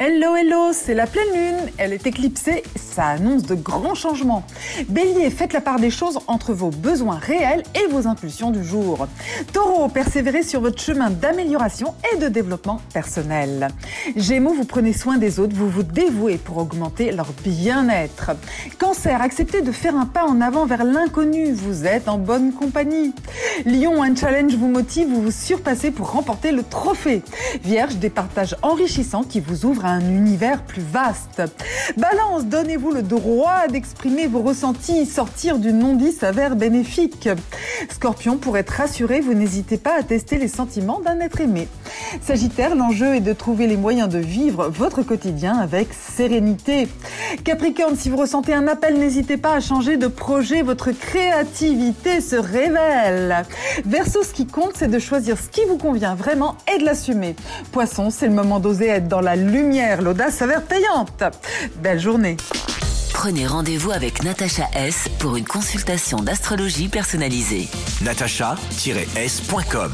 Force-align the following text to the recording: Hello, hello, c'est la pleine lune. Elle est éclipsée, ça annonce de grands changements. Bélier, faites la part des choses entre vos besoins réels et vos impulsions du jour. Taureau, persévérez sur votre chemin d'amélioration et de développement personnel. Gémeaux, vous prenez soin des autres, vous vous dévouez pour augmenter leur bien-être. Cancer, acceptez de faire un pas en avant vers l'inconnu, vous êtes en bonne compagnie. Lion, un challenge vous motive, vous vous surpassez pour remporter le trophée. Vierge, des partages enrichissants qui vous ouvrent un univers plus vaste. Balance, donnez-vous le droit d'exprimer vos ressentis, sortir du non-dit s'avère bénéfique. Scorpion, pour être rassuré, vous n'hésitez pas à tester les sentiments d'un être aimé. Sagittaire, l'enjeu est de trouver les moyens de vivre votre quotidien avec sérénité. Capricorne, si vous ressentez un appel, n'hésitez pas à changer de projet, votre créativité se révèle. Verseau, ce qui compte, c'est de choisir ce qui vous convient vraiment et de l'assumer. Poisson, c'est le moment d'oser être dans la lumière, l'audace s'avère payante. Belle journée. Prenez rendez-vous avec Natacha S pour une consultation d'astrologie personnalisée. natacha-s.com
Hello, 0.00 0.34
hello, 0.34 0.72
c'est 0.72 0.92
la 0.92 1.06
pleine 1.06 1.32
lune. 1.32 1.70
Elle 1.78 1.92
est 1.92 2.04
éclipsée, 2.04 2.64
ça 2.74 3.06
annonce 3.06 3.44
de 3.44 3.54
grands 3.54 3.94
changements. 3.94 4.44
Bélier, 4.88 5.30
faites 5.30 5.52
la 5.52 5.60
part 5.60 5.78
des 5.78 5.90
choses 5.90 6.18
entre 6.26 6.52
vos 6.52 6.70
besoins 6.70 7.18
réels 7.18 7.62
et 7.76 7.86
vos 7.92 8.08
impulsions 8.08 8.50
du 8.50 8.64
jour. 8.64 9.06
Taureau, 9.52 9.86
persévérez 9.86 10.42
sur 10.42 10.60
votre 10.60 10.82
chemin 10.82 11.10
d'amélioration 11.10 11.94
et 12.12 12.16
de 12.16 12.26
développement 12.26 12.80
personnel. 12.92 13.68
Gémeaux, 14.16 14.52
vous 14.52 14.64
prenez 14.64 14.92
soin 14.92 15.16
des 15.16 15.38
autres, 15.38 15.54
vous 15.54 15.70
vous 15.70 15.84
dévouez 15.84 16.38
pour 16.38 16.56
augmenter 16.56 17.12
leur 17.12 17.32
bien-être. 17.44 18.32
Cancer, 18.80 19.22
acceptez 19.22 19.62
de 19.62 19.70
faire 19.70 19.94
un 19.94 20.06
pas 20.06 20.24
en 20.24 20.40
avant 20.40 20.66
vers 20.66 20.82
l'inconnu, 20.82 21.52
vous 21.52 21.86
êtes 21.86 22.08
en 22.08 22.18
bonne 22.18 22.52
compagnie. 22.52 23.14
Lion, 23.64 24.02
un 24.02 24.16
challenge 24.16 24.56
vous 24.56 24.66
motive, 24.66 25.06
vous 25.08 25.22
vous 25.22 25.30
surpassez 25.30 25.92
pour 25.92 26.10
remporter 26.10 26.50
le 26.50 26.64
trophée. 26.64 27.22
Vierge, 27.62 27.94
des 27.94 28.10
partages 28.10 28.56
enrichissants 28.62 29.22
qui 29.22 29.38
vous 29.38 29.64
ouvrent 29.66 29.83
un 29.84 30.00
univers 30.00 30.62
plus 30.62 30.82
vaste. 30.82 31.42
Balance, 31.96 32.46
donnez-vous 32.46 32.90
le 32.90 33.02
droit 33.02 33.68
d'exprimer 33.68 34.26
vos 34.26 34.40
ressentis, 34.40 35.06
sortir 35.06 35.58
du 35.58 35.72
non-dit 35.72 36.12
s'avère 36.12 36.56
bénéfique. 36.56 37.28
Scorpion, 37.90 38.36
pour 38.36 38.56
être 38.56 38.70
rassuré, 38.70 39.20
vous 39.20 39.34
n'hésitez 39.34 39.76
pas 39.76 39.98
à 39.98 40.02
tester 40.02 40.38
les 40.38 40.48
sentiments 40.48 41.00
d'un 41.00 41.20
être 41.20 41.40
aimé. 41.40 41.68
Sagittaire, 42.22 42.74
l'enjeu 42.74 43.16
est 43.16 43.20
de 43.20 43.32
trouver 43.32 43.66
les 43.66 43.76
moyens 43.76 44.08
de 44.08 44.18
vivre 44.18 44.68
votre 44.68 45.02
quotidien 45.02 45.58
avec 45.58 45.88
sérénité. 45.92 46.88
Capricorne, 47.44 47.96
si 47.96 48.08
vous 48.08 48.16
ressentez 48.16 48.54
un 48.54 48.66
appel, 48.66 48.98
n'hésitez 48.98 49.36
pas 49.36 49.54
à 49.54 49.60
changer 49.60 49.96
de 49.96 50.06
projet, 50.06 50.62
votre 50.62 50.92
créativité 50.92 52.20
se 52.20 52.36
révèle. 52.36 53.44
Verseau, 53.84 54.22
ce 54.22 54.32
qui 54.32 54.46
compte, 54.46 54.72
c'est 54.76 54.88
de 54.88 54.98
choisir 54.98 55.38
ce 55.38 55.48
qui 55.48 55.64
vous 55.68 55.78
convient 55.78 56.14
vraiment 56.14 56.56
et 56.74 56.78
de 56.78 56.84
l'assumer. 56.84 57.36
Poisson, 57.72 58.10
c'est 58.10 58.28
le 58.28 58.34
moment 58.34 58.60
d'oser 58.60 58.88
être 58.88 59.08
dans 59.08 59.20
la 59.20 59.36
lumière, 59.36 59.73
l'audace 60.00 60.36
s'avère 60.36 60.62
payante. 60.62 61.22
Belle 61.76 62.00
journée. 62.00 62.36
Prenez 63.12 63.46
rendez-vous 63.46 63.92
avec 63.92 64.22
Natacha 64.22 64.68
S 64.74 65.08
pour 65.18 65.36
une 65.36 65.44
consultation 65.44 66.18
d'astrologie 66.18 66.88
personnalisée. 66.88 67.68
natacha-s.com 68.02 69.92